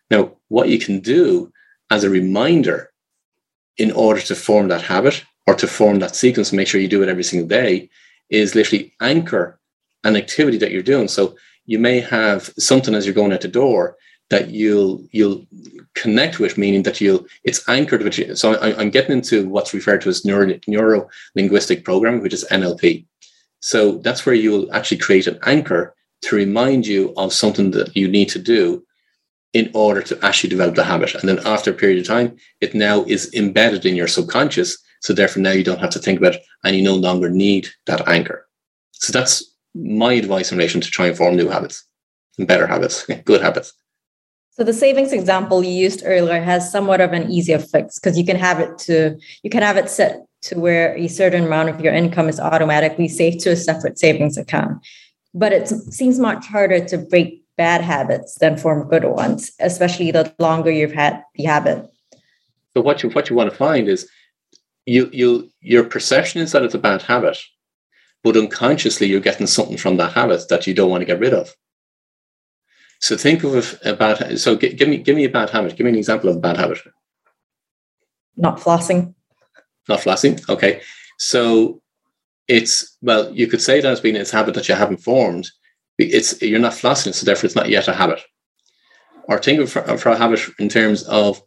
Now, 0.09 0.37
what 0.49 0.69
you 0.69 0.77
can 0.77 0.99
do 0.99 1.51
as 1.91 2.03
a 2.03 2.09
reminder 2.09 2.89
in 3.77 3.91
order 3.91 4.21
to 4.21 4.33
form 4.33 4.69
that 4.69 4.81
habit 4.81 5.23
or 5.45 5.53
to 5.55 5.67
form 5.67 5.99
that 5.99 6.15
sequence, 6.15 6.53
make 6.53 6.67
sure 6.67 6.81
you 6.81 6.87
do 6.87 7.03
it 7.03 7.09
every 7.09 7.23
single 7.23 7.47
day, 7.47 7.89
is 8.29 8.55
literally 8.55 8.93
anchor 9.01 9.59
an 10.03 10.15
activity 10.15 10.57
that 10.57 10.71
you're 10.71 10.81
doing. 10.81 11.07
So 11.07 11.35
you 11.65 11.77
may 11.77 11.99
have 11.99 12.45
something 12.57 12.95
as 12.95 13.05
you're 13.05 13.13
going 13.13 13.33
out 13.33 13.41
the 13.41 13.47
door 13.47 13.97
that 14.29 14.49
you'll 14.49 15.05
you'll 15.11 15.45
connect 15.93 16.39
with, 16.39 16.57
meaning 16.57 16.83
that 16.83 17.01
you'll 17.01 17.25
it's 17.43 17.67
anchored 17.67 18.01
with 18.01 18.17
you. 18.17 18.35
So 18.35 18.55
I, 18.55 18.81
am 18.81 18.89
getting 18.89 19.17
into 19.17 19.47
what's 19.49 19.73
referred 19.73 20.01
to 20.01 20.09
as 20.09 20.23
neuro, 20.23 20.57
neuro 20.67 21.09
linguistic 21.35 21.83
programming, 21.83 22.21
which 22.21 22.33
is 22.33 22.47
NLP. 22.49 23.05
So 23.59 23.97
that's 23.97 24.25
where 24.25 24.33
you'll 24.33 24.73
actually 24.73 24.97
create 24.97 25.27
an 25.27 25.37
anchor 25.45 25.93
to 26.23 26.35
remind 26.35 26.87
you 26.87 27.13
of 27.17 27.33
something 27.33 27.71
that 27.71 27.95
you 27.95 28.07
need 28.07 28.29
to 28.29 28.39
do 28.39 28.83
in 29.53 29.69
order 29.73 30.01
to 30.01 30.25
actually 30.25 30.49
develop 30.49 30.75
the 30.75 30.83
habit. 30.83 31.13
And 31.15 31.27
then 31.27 31.39
after 31.45 31.71
a 31.71 31.73
period 31.73 31.99
of 31.99 32.07
time, 32.07 32.35
it 32.61 32.73
now 32.73 33.03
is 33.03 33.33
embedded 33.33 33.85
in 33.85 33.95
your 33.95 34.07
subconscious. 34.07 34.77
So 35.01 35.13
therefore, 35.13 35.43
now 35.43 35.51
you 35.51 35.63
don't 35.63 35.79
have 35.79 35.89
to 35.91 35.99
think 35.99 36.19
about 36.19 36.35
it 36.35 36.43
and 36.63 36.75
you 36.75 36.81
no 36.81 36.95
longer 36.95 37.29
need 37.29 37.67
that 37.85 38.07
anchor. 38.07 38.47
So 38.91 39.11
that's 39.11 39.43
my 39.73 40.13
advice 40.13 40.51
in 40.51 40.57
relation 40.57 40.81
to 40.81 40.89
try 40.89 41.07
and 41.07 41.17
form 41.17 41.35
new 41.35 41.49
habits 41.49 41.83
and 42.37 42.47
better 42.47 42.67
habits, 42.67 43.05
good 43.25 43.41
habits. 43.41 43.73
So 44.51 44.65
the 44.65 44.73
savings 44.73 45.13
example 45.13 45.63
you 45.63 45.71
used 45.71 46.03
earlier 46.05 46.41
has 46.41 46.71
somewhat 46.71 47.01
of 47.01 47.13
an 47.13 47.31
easier 47.31 47.57
fix 47.57 47.97
because 47.97 48.17
you 48.17 48.25
can 48.25 48.35
have 48.35 48.59
it 48.59 48.77
to 48.79 49.17
you 49.43 49.49
can 49.49 49.63
have 49.63 49.77
it 49.77 49.89
set 49.89 50.25
to 50.43 50.59
where 50.59 50.95
a 50.95 51.07
certain 51.07 51.45
amount 51.45 51.69
of 51.69 51.79
your 51.79 51.93
income 51.93 52.27
is 52.27 52.39
automatically 52.39 53.07
saved 53.07 53.39
to 53.41 53.51
a 53.51 53.55
separate 53.55 53.97
savings 53.97 54.37
account. 54.37 54.85
But 55.33 55.53
it 55.53 55.67
seems 55.67 56.19
much 56.19 56.45
harder 56.47 56.83
to 56.85 56.97
break 56.97 57.40
bad 57.61 57.81
habits 57.81 58.31
than 58.41 58.57
form 58.57 58.89
good 58.89 59.05
ones, 59.05 59.51
especially 59.59 60.09
the 60.09 60.33
longer 60.39 60.71
you've 60.71 60.99
had 61.03 61.23
the 61.35 61.43
habit. 61.43 61.79
So 62.73 62.81
what 62.81 63.03
you 63.03 63.09
what 63.11 63.29
you 63.29 63.35
want 63.35 63.51
to 63.51 63.55
find 63.67 63.87
is 63.87 64.09
you 64.95 65.03
you 65.21 65.27
your 65.73 65.83
perception 65.95 66.41
is 66.41 66.51
that 66.51 66.63
it's 66.63 66.79
a 66.79 66.87
bad 66.89 67.01
habit, 67.03 67.37
but 68.23 68.41
unconsciously 68.43 69.05
you're 69.07 69.27
getting 69.29 69.45
something 69.45 69.77
from 69.77 69.97
that 69.97 70.13
habit 70.13 70.41
that 70.49 70.65
you 70.65 70.73
don't 70.73 70.89
want 70.89 71.01
to 71.01 71.11
get 71.11 71.19
rid 71.19 71.35
of. 71.41 71.53
So 72.99 73.15
think 73.15 73.43
of 73.43 73.53
a 73.85 73.93
bad. 73.93 74.39
So 74.39 74.55
give, 74.55 74.75
give 74.77 74.89
me 74.89 74.97
give 74.97 75.15
me 75.15 75.25
a 75.25 75.35
bad 75.39 75.51
habit. 75.51 75.75
Give 75.75 75.85
me 75.85 75.91
an 75.91 76.03
example 76.03 76.29
of 76.29 76.37
a 76.37 76.45
bad 76.47 76.57
habit. 76.57 76.79
Not 78.37 78.59
flossing. 78.59 79.13
Not 79.87 79.99
flossing. 79.99 80.35
Okay. 80.49 80.81
So 81.19 81.81
it's 82.47 82.97
well, 83.01 83.23
you 83.39 83.45
could 83.45 83.61
say 83.61 83.81
that 83.81 83.91
as 83.91 84.01
being 84.05 84.17
a 84.17 84.25
habit 84.37 84.55
that 84.55 84.67
you 84.67 84.75
haven't 84.83 85.05
formed, 85.09 85.45
it's 85.97 86.41
you're 86.41 86.59
not 86.59 86.73
flossing, 86.73 87.13
so 87.13 87.25
therefore 87.25 87.45
it's 87.45 87.55
not 87.55 87.69
yet 87.69 87.87
a 87.87 87.93
habit. 87.93 88.21
Or 89.25 89.37
think 89.37 89.59
of 89.59 89.71
for, 89.71 89.97
for 89.97 90.09
a 90.09 90.17
habit 90.17 90.41
in 90.59 90.69
terms 90.69 91.03
of 91.03 91.41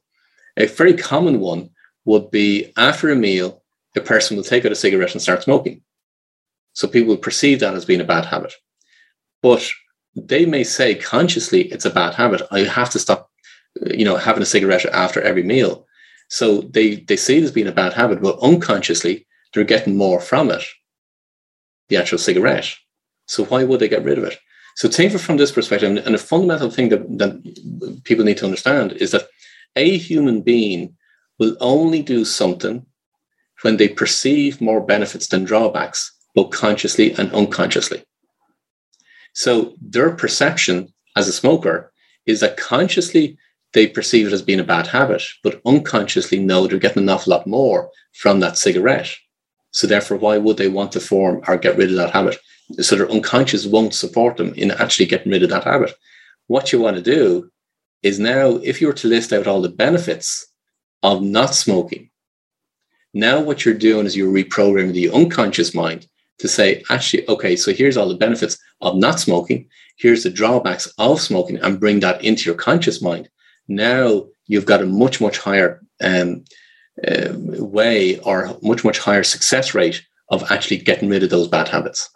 a 0.57 0.67
very 0.67 0.95
common 0.95 1.41
one 1.41 1.71
would 2.05 2.31
be 2.31 2.73
after 2.77 3.11
a 3.11 3.17
meal, 3.17 3.63
a 3.97 4.01
person 4.01 4.37
will 4.37 4.45
take 4.45 4.65
out 4.65 4.73
a 4.73 4.77
cigarette 4.77 5.13
and 5.13 5.23
start 5.23 5.43
smoking. 5.43 5.83
So 6.73 6.89
people 6.89 7.09
will 7.09 7.17
perceive 7.17 7.61
that 7.61 7.75
as 7.75 7.85
being 7.85 8.01
a 8.01 8.05
bad 8.05 8.27
habit. 8.27 8.53
But 9.43 9.69
they 10.17 10.47
may 10.47 10.65
say 10.65 10.95
consciously 10.95 11.63
it's 11.63 11.85
a 11.85 11.91
bad 11.91 12.15
habit. 12.15 12.43
I 12.51 12.61
have 12.61 12.91
to 12.91 12.99
stop, 12.99 13.31
you 13.87 14.05
know, 14.05 14.17
having 14.17 14.43
a 14.43 14.47
cigarette 14.47 14.85
after 14.87 15.21
every 15.21 15.43
meal. 15.43 15.87
So 16.29 16.63
they 16.63 16.97
they 16.97 17.17
see 17.17 17.39
it 17.39 17.45
as 17.45 17.53
being 17.53 17.67
a 17.67 17.73
bad 17.73 17.93
habit, 17.93 18.23
but 18.23 18.39
unconsciously 18.41 19.27
they're 19.53 19.65
getting 19.65 19.97
more 19.97 20.21
from 20.21 20.51
it, 20.51 20.65
the 21.89 21.97
actual 21.97 22.19
cigarette. 22.19 22.75
So 23.27 23.45
why 23.45 23.65
would 23.65 23.81
they 23.81 23.89
get 23.89 24.05
rid 24.05 24.19
of 24.19 24.25
it? 24.25 24.39
So 24.77 24.89
think 24.89 25.11
of 25.11 25.21
it 25.21 25.25
from 25.25 25.37
this 25.37 25.53
perspective, 25.53 25.97
and 26.05 26.15
a 26.15 26.19
fundamental 26.19 26.71
thing 26.71 26.89
that, 26.89 27.19
that 27.19 28.01
people 28.05 28.25
need 28.25 28.39
to 28.39 28.45
understand 28.45 28.93
is 28.93 29.13
that 29.13 29.29
a 29.77 29.97
human 29.97 30.43
being 30.43 30.97
will 31.39 31.57
only 31.61 32.03
do 32.03 32.25
something 32.25 32.85
when 33.63 33.77
they 33.77 33.89
perceive 33.89 34.61
more 34.61 34.81
benefits 34.81 35.29
than 35.29 35.45
drawbacks, 35.45 36.13
both 36.35 36.51
consciously 36.51 37.13
and 37.15 37.33
unconsciously. 37.33 38.05
So 39.33 39.75
their 39.81 40.11
perception 40.11 40.93
as 41.17 41.29
a 41.29 41.33
smoker 41.33 41.93
is 42.27 42.41
that 42.41 42.57
consciously 42.57 43.37
they 43.73 43.87
perceive 43.87 44.29
it 44.29 44.33
as 44.33 44.43
being 44.43 44.61
a 44.61 44.65
bad 44.65 44.87
habit, 44.87 45.23
but 45.43 45.61
unconsciously 45.67 46.39
know 46.39 46.67
they're 46.67 46.79
getting 46.79 47.03
an 47.03 47.09
awful 47.09 47.33
lot 47.33 47.47
more 47.47 47.91
from 48.13 48.41
that 48.41 48.57
cigarette. 48.57 49.13
So 49.75 49.89
therefore, 49.89 50.19
why 50.19 50.39
would 50.39 50.57
they 50.57 50.69
want 50.69 50.93
to 50.93 51.01
form 51.01 51.43
or 51.49 51.57
get 51.57 51.77
rid 51.77 51.91
of 51.91 51.97
that 51.97 52.13
habit? 52.13 52.39
So 52.81 52.95
their 52.95 53.11
unconscious 53.11 53.67
won't 53.67 53.93
support 53.93 54.37
them 54.37 54.55
in 54.55 54.71
actually 54.71 55.07
getting 55.07 55.33
rid 55.33 55.43
of 55.43 55.51
that 55.51 55.65
habit. 55.65 55.93
What 56.47 56.73
you 56.73 56.81
want 56.81 56.97
to 56.97 57.03
do 57.03 57.51
is 58.03 58.21
now, 58.21 58.57
if 58.63 58.81
you 58.81 58.87
were 58.87 58.93
to 58.95 59.09
list 59.09 59.33
out 59.33 59.49
all 59.49 59.61
the 59.61 59.69
benefits 59.69 60.47
of 61.03 61.23
not 61.23 61.55
smoking, 61.57 62.11
now 63.13 63.41
what 63.41 63.65
you're 63.65 63.75
doing 63.75 64.07
is 64.07 64.17
you're 64.17 64.33
reprogramming 64.33 64.93
the 64.93 65.11
unconscious 65.11 65.75
mind 65.75 66.07
to 66.39 66.49
say, 66.49 66.85
actually, 66.89 67.29
okay, 67.29 67.57
so 67.57 67.73
here's 67.73 67.97
all 67.97 68.09
the 68.09 68.15
benefits 68.15 68.57
of 68.81 68.97
not 68.97 69.19
smoking. 69.19 69.69
Here's 69.97 70.23
the 70.23 70.31
drawbacks 70.31 70.87
of 70.99 71.21
smoking, 71.21 71.57
and 71.57 71.81
bring 71.81 72.01
that 72.01 72.23
into 72.25 72.45
your 72.47 72.57
conscious 72.57 73.03
mind. 73.03 73.29
Now 73.67 74.27
you've 74.47 74.67
got 74.67 74.83
a 74.83 74.87
much, 74.87 75.21
much 75.21 75.39
higher 75.39 75.81
um, 76.01 76.45
uh, 77.07 77.33
way 77.35 78.19
or 78.21 78.57
much, 78.63 78.85
much 78.85 78.99
higher 78.99 79.25
success 79.25 79.75
rate 79.75 80.05
of 80.29 80.51
actually 80.51 80.79
getting 80.79 81.09
rid 81.09 81.23
of 81.23 81.31
those 81.31 81.49
bad 81.49 81.69
habits. 81.69 82.11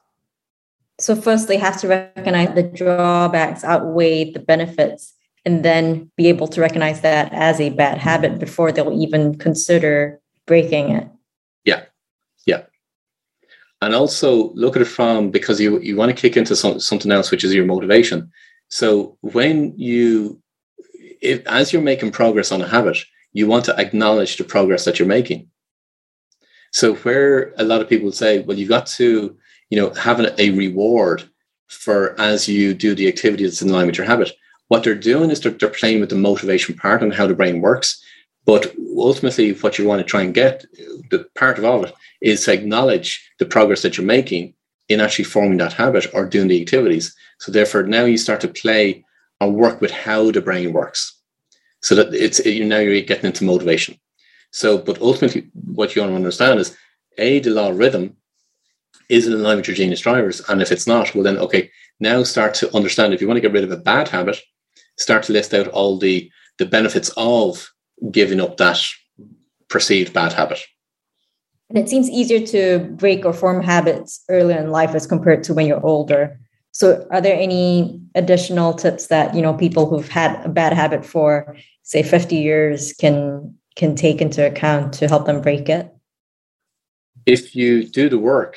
So, 1.00 1.14
first, 1.14 1.46
they 1.48 1.58
have 1.58 1.80
to 1.80 1.88
recognize 1.88 2.54
the 2.54 2.62
drawbacks 2.62 3.62
outweigh 3.62 4.32
the 4.32 4.40
benefits 4.40 5.14
and 5.44 5.64
then 5.64 6.10
be 6.16 6.28
able 6.28 6.48
to 6.48 6.60
recognize 6.60 7.00
that 7.02 7.32
as 7.32 7.60
a 7.60 7.70
bad 7.70 7.98
habit 7.98 8.38
before 8.38 8.72
they'll 8.72 9.00
even 9.00 9.38
consider 9.38 10.20
breaking 10.46 10.90
it. 10.90 11.08
Yeah. 11.64 11.84
Yeah. 12.46 12.62
And 13.80 13.94
also 13.94 14.52
look 14.54 14.74
at 14.74 14.82
it 14.82 14.86
from 14.86 15.30
because 15.30 15.60
you, 15.60 15.78
you 15.80 15.96
want 15.96 16.10
to 16.10 16.20
kick 16.20 16.36
into 16.36 16.56
some, 16.56 16.80
something 16.80 17.12
else, 17.12 17.30
which 17.30 17.44
is 17.44 17.54
your 17.54 17.64
motivation. 17.64 18.30
So, 18.68 19.16
when 19.20 19.72
you, 19.76 20.42
if, 21.20 21.46
as 21.46 21.72
you're 21.72 21.82
making 21.82 22.10
progress 22.10 22.50
on 22.50 22.60
a 22.60 22.68
habit, 22.68 22.98
you 23.38 23.46
want 23.46 23.64
to 23.64 23.80
acknowledge 23.80 24.36
the 24.36 24.42
progress 24.42 24.84
that 24.84 24.98
you're 24.98 25.06
making. 25.06 25.48
So 26.72 26.96
where 26.96 27.54
a 27.56 27.62
lot 27.62 27.80
of 27.80 27.88
people 27.88 28.10
say, 28.10 28.40
well, 28.40 28.58
you've 28.58 28.76
got 28.76 28.86
to, 28.98 29.36
you 29.70 29.80
know, 29.80 29.90
have 29.90 30.18
a 30.18 30.50
reward 30.50 31.22
for 31.68 32.20
as 32.20 32.48
you 32.48 32.74
do 32.74 32.96
the 32.96 33.06
activity 33.06 33.44
that's 33.44 33.62
in 33.62 33.70
line 33.70 33.86
with 33.86 33.96
your 33.96 34.08
habit. 34.08 34.32
What 34.66 34.82
they're 34.82 35.06
doing 35.12 35.30
is 35.30 35.40
they're, 35.40 35.52
they're 35.52 35.68
playing 35.68 36.00
with 36.00 36.08
the 36.08 36.16
motivation 36.16 36.74
part 36.74 37.00
and 37.00 37.14
how 37.14 37.28
the 37.28 37.34
brain 37.34 37.60
works. 37.60 38.02
But 38.44 38.74
ultimately, 38.96 39.52
what 39.52 39.78
you 39.78 39.86
want 39.86 40.00
to 40.00 40.04
try 40.04 40.22
and 40.22 40.34
get, 40.34 40.64
the 41.10 41.24
part 41.36 41.58
of 41.58 41.64
all 41.64 41.84
of 41.84 41.90
it, 41.90 41.94
is 42.20 42.44
to 42.44 42.52
acknowledge 42.52 43.08
the 43.38 43.46
progress 43.46 43.82
that 43.82 43.96
you're 43.96 44.14
making 44.18 44.52
in 44.88 45.00
actually 45.00 45.26
forming 45.26 45.58
that 45.58 45.74
habit 45.74 46.06
or 46.12 46.26
doing 46.26 46.48
the 46.48 46.60
activities. 46.60 47.14
So 47.38 47.52
therefore, 47.52 47.84
now 47.84 48.04
you 48.04 48.18
start 48.18 48.40
to 48.40 48.48
play 48.48 49.04
or 49.40 49.48
work 49.52 49.80
with 49.80 49.92
how 49.92 50.32
the 50.32 50.40
brain 50.40 50.72
works 50.72 51.17
so 51.82 51.94
that 51.94 52.12
it's 52.14 52.44
you 52.44 52.64
now 52.64 52.78
you're 52.78 53.00
getting 53.02 53.26
into 53.26 53.44
motivation. 53.44 53.98
So, 54.50 54.78
but 54.78 55.00
ultimately, 55.00 55.48
what 55.74 55.94
you 55.94 56.02
want 56.02 56.12
to 56.12 56.16
understand 56.16 56.60
is 56.60 56.76
a 57.18 57.40
the 57.40 57.50
law 57.50 57.70
of 57.70 57.78
rhythm 57.78 58.16
is 59.08 59.26
in 59.26 59.42
line 59.42 59.56
with 59.56 59.68
your 59.68 59.76
genius 59.76 60.00
drivers, 60.00 60.40
and 60.48 60.60
if 60.60 60.72
it's 60.72 60.86
not, 60.86 61.14
well 61.14 61.24
then 61.24 61.38
okay, 61.38 61.70
now 62.00 62.22
start 62.22 62.54
to 62.54 62.74
understand 62.76 63.12
if 63.12 63.20
you 63.20 63.26
want 63.26 63.36
to 63.36 63.42
get 63.42 63.52
rid 63.52 63.64
of 63.64 63.70
a 63.70 63.76
bad 63.76 64.08
habit, 64.08 64.40
start 64.96 65.22
to 65.24 65.32
list 65.32 65.54
out 65.54 65.68
all 65.68 65.98
the 65.98 66.30
the 66.58 66.66
benefits 66.66 67.10
of 67.16 67.70
giving 68.10 68.40
up 68.40 68.56
that 68.56 68.80
perceived 69.68 70.12
bad 70.12 70.32
habit. 70.32 70.60
And 71.68 71.78
it 71.78 71.88
seems 71.88 72.08
easier 72.08 72.44
to 72.46 72.78
break 72.96 73.24
or 73.24 73.32
form 73.32 73.62
habits 73.62 74.24
earlier 74.28 74.58
in 74.58 74.70
life 74.70 74.94
as 74.94 75.06
compared 75.06 75.44
to 75.44 75.54
when 75.54 75.66
you're 75.66 75.84
older. 75.84 76.40
So, 76.78 77.04
are 77.10 77.20
there 77.20 77.36
any 77.36 78.00
additional 78.14 78.72
tips 78.72 79.08
that 79.08 79.34
you 79.34 79.42
know 79.42 79.52
people 79.52 79.86
who've 79.86 80.08
had 80.08 80.40
a 80.46 80.48
bad 80.48 80.72
habit 80.72 81.04
for, 81.04 81.56
say, 81.82 82.04
fifty 82.04 82.36
years 82.36 82.92
can 82.92 83.52
can 83.74 83.96
take 83.96 84.20
into 84.20 84.46
account 84.46 84.92
to 84.94 85.08
help 85.08 85.26
them 85.26 85.40
break 85.40 85.68
it? 85.68 85.92
If 87.26 87.56
you 87.56 87.82
do 87.82 88.08
the 88.08 88.16
work, 88.16 88.56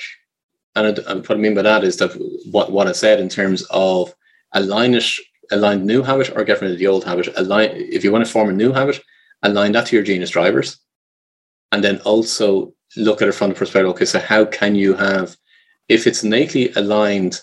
and, 0.75 0.99
what 0.99 1.31
I 1.31 1.35
mean 1.35 1.55
by 1.55 1.63
that 1.63 1.83
is 1.83 1.97
that 1.97 2.11
what 2.51 2.71
what 2.71 2.85
I 2.85 2.91
said 2.91 3.19
in 3.19 3.27
terms 3.27 3.65
of 3.71 4.13
align 4.53 4.93
it, 4.93 5.11
align 5.51 5.87
new 5.87 6.03
habit 6.03 6.29
or 6.35 6.43
get 6.43 6.61
rid 6.61 6.73
of 6.73 6.77
the 6.77 6.85
old 6.85 7.03
habit. 7.03 7.27
Align 7.37 7.71
if 7.73 8.03
you 8.03 8.11
want 8.11 8.23
to 8.23 8.31
form 8.31 8.49
a 8.49 8.53
new 8.53 8.71
habit, 8.71 9.01
align 9.41 9.71
that 9.71 9.87
to 9.87 9.95
your 9.95 10.05
genius 10.05 10.29
drivers, 10.29 10.77
and 11.71 11.83
then 11.83 11.97
also 12.01 12.71
look 12.95 13.23
at 13.23 13.29
it 13.29 13.31
from 13.31 13.49
the 13.49 13.55
perspective. 13.55 13.89
Okay, 13.89 14.05
so 14.05 14.19
how 14.19 14.45
can 14.45 14.75
you 14.75 14.93
have 14.93 15.35
if 15.89 16.05
it's 16.05 16.23
innately 16.23 16.71
aligned 16.73 17.41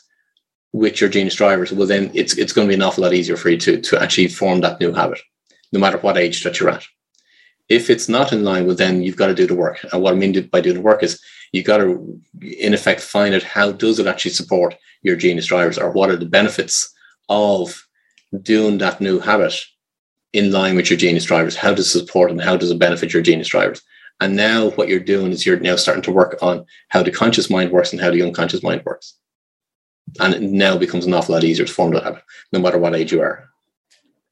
with 0.73 1.01
your 1.01 1.11
genius 1.11 1.35
drivers, 1.35 1.73
well, 1.73 1.87
then 1.87 2.11
it's 2.15 2.37
it's 2.37 2.53
going 2.53 2.67
to 2.67 2.71
be 2.71 2.75
an 2.75 2.83
awful 2.83 3.05
lot 3.05 3.15
easier 3.15 3.37
for 3.37 3.51
you 3.51 3.59
to 3.59 3.81
to 3.81 4.03
actually 4.03 4.29
form 4.29 4.61
that 4.61 4.81
new 4.81 4.93
habit, 4.93 5.21
no 5.73 5.81
matter 5.81 5.99
what 5.99 6.19
age 6.19 6.45
that 6.45 6.61
you're 6.61 6.71
at. 6.71 6.85
If 7.69 7.91
it's 7.91 8.09
not 8.09 8.33
in 8.33 8.45
line, 8.45 8.67
well, 8.67 8.77
then 8.77 9.03
you've 9.03 9.17
got 9.17 9.27
to 9.27 9.35
do 9.35 9.47
the 9.47 9.55
work. 9.55 9.85
And 9.93 10.03
what 10.03 10.15
I 10.15 10.17
mean 10.17 10.49
by 10.49 10.61
doing 10.61 10.77
the 10.77 10.83
work 10.83 11.03
is 11.03 11.21
you 11.53 11.63
got 11.63 11.79
to, 11.79 12.21
in 12.41 12.75
effect, 12.75 13.01
find 13.01 13.35
out 13.35 13.43
how 13.43 13.73
does 13.73 13.99
it 13.99 14.07
actually 14.07 14.31
support 14.31 14.75
your 15.03 15.17
genius 15.17 15.47
drivers, 15.47 15.79
or 15.79 15.91
what 15.91 16.11
are 16.11 16.17
the 16.17 16.27
benefits 16.27 16.93
of 17.29 17.87
doing 18.43 18.79
that 18.79 19.01
new 19.01 19.19
habit 19.19 19.55
in 20.33 20.51
line 20.51 20.77
with 20.77 20.91
your 20.91 20.99
genius 20.99 21.25
drivers? 21.25 21.57
How 21.57 21.75
does 21.75 21.95
it 21.95 21.99
support 21.99 22.31
and 22.31 22.41
how 22.41 22.57
does 22.57 22.71
it 22.71 22.79
benefit 22.79 23.13
your 23.13 23.23
genius 23.23 23.49
drivers? 23.49 23.83
And 24.21 24.35
now 24.35 24.71
what 24.71 24.89
you're 24.89 25.01
doing 25.01 25.31
is 25.31 25.47
you're 25.47 25.61
now 25.61 25.77
starting 25.77 26.03
to 26.03 26.13
work 26.13 26.37
on 26.43 26.67
how 26.89 27.03
the 27.03 27.11
conscious 27.11 27.49
mind 27.49 27.71
works 27.71 27.93
and 27.93 28.01
how 28.01 28.11
the 28.11 28.23
unconscious 28.23 28.63
mind 28.63 28.83
works 28.85 29.15
and 30.21 30.35
it 30.35 30.43
now 30.43 30.77
becomes 30.77 31.07
an 31.07 31.15
awful 31.15 31.35
lot 31.35 31.45
easier 31.45 31.67
to 31.67 31.73
form 31.73 31.93
that 31.93 32.05
habit, 32.05 32.23
no 32.53 32.61
matter 32.61 32.79
what 32.79 32.95
age 32.95 33.13
you 33.13 33.21
are. 33.21 33.49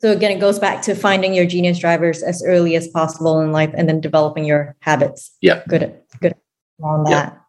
So 0.00 0.12
again, 0.12 0.30
it 0.30 0.40
goes 0.40 0.58
back 0.58 0.82
to 0.82 0.94
finding 0.94 1.34
your 1.34 1.46
genius 1.46 1.78
drivers 1.78 2.22
as 2.22 2.42
early 2.44 2.76
as 2.76 2.86
possible 2.88 3.40
in 3.40 3.52
life, 3.52 3.72
and 3.74 3.88
then 3.88 4.00
developing 4.00 4.44
your 4.44 4.76
habits. 4.80 5.34
Yeah, 5.40 5.62
good, 5.68 6.00
good 6.20 6.34
on 6.82 7.04
that. 7.04 7.40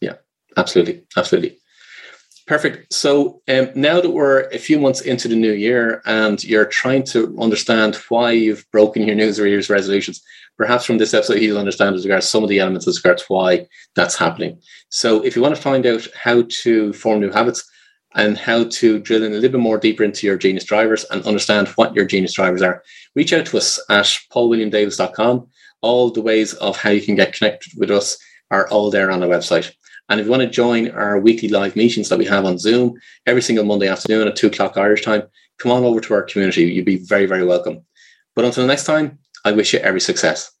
Yeah, 0.00 0.10
yeah 0.10 0.16
absolutely, 0.56 1.04
absolutely. 1.16 1.58
Perfect. 2.46 2.92
So 2.92 3.40
um, 3.48 3.70
now 3.74 4.02
that 4.02 4.10
we're 4.10 4.42
a 4.50 4.58
few 4.58 4.78
months 4.78 5.00
into 5.00 5.28
the 5.28 5.36
new 5.36 5.52
year 5.52 6.02
and 6.04 6.42
you're 6.44 6.66
trying 6.66 7.04
to 7.04 7.34
understand 7.40 7.94
why 8.10 8.32
you've 8.32 8.70
broken 8.70 9.06
your 9.06 9.16
New 9.16 9.32
Year's 9.32 9.70
resolutions, 9.70 10.22
perhaps 10.58 10.84
from 10.84 10.98
this 10.98 11.14
episode 11.14 11.38
you'll 11.38 11.58
understand 11.58 11.96
as 11.96 12.04
regards 12.04 12.28
some 12.28 12.42
of 12.42 12.50
the 12.50 12.58
elements 12.58 12.86
as 12.86 13.02
regards 13.02 13.24
why 13.28 13.66
that's 13.96 14.18
happening. 14.18 14.60
So 14.90 15.24
if 15.24 15.34
you 15.34 15.40
want 15.40 15.56
to 15.56 15.62
find 15.62 15.86
out 15.86 16.06
how 16.14 16.44
to 16.62 16.92
form 16.92 17.20
new 17.20 17.30
habits 17.30 17.64
and 18.14 18.36
how 18.36 18.64
to 18.64 18.98
drill 18.98 19.24
in 19.24 19.32
a 19.32 19.36
little 19.36 19.58
bit 19.58 19.60
more 19.60 19.78
deeper 19.78 20.04
into 20.04 20.26
your 20.26 20.36
genius 20.36 20.64
drivers 20.64 21.04
and 21.04 21.24
understand 21.24 21.68
what 21.68 21.94
your 21.94 22.04
genius 22.04 22.34
drivers 22.34 22.60
are, 22.60 22.82
reach 23.14 23.32
out 23.32 23.46
to 23.46 23.56
us 23.56 23.80
at 23.88 24.04
paulwilliamdavis.com. 24.30 25.48
All 25.80 26.10
the 26.10 26.20
ways 26.20 26.52
of 26.54 26.76
how 26.76 26.90
you 26.90 27.00
can 27.00 27.16
get 27.16 27.32
connected 27.32 27.72
with 27.78 27.90
us 27.90 28.18
are 28.50 28.68
all 28.68 28.90
there 28.90 29.10
on 29.10 29.20
the 29.20 29.26
website. 29.26 29.72
And 30.08 30.20
if 30.20 30.26
you 30.26 30.30
want 30.30 30.42
to 30.42 30.48
join 30.48 30.90
our 30.90 31.18
weekly 31.18 31.48
live 31.48 31.76
meetings 31.76 32.08
that 32.08 32.18
we 32.18 32.26
have 32.26 32.44
on 32.44 32.58
Zoom 32.58 32.98
every 33.26 33.42
single 33.42 33.64
Monday 33.64 33.88
afternoon 33.88 34.28
at 34.28 34.36
two 34.36 34.48
o'clock 34.48 34.76
Irish 34.76 35.02
time, 35.02 35.22
come 35.58 35.72
on 35.72 35.84
over 35.84 36.00
to 36.00 36.14
our 36.14 36.22
community. 36.22 36.64
You'd 36.64 36.84
be 36.84 36.96
very, 36.96 37.26
very 37.26 37.44
welcome. 37.44 37.84
But 38.36 38.44
until 38.44 38.66
next 38.66 38.84
time, 38.84 39.18
I 39.44 39.52
wish 39.52 39.72
you 39.72 39.78
every 39.80 40.00
success. 40.00 40.53